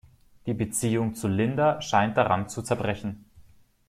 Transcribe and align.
Die 0.47 0.55
Beziehung 0.55 1.13
zu 1.13 1.27
Linda 1.27 1.79
scheint 1.79 2.17
daran 2.17 2.49
zu 2.49 2.63
zerbrechen. 2.63 3.23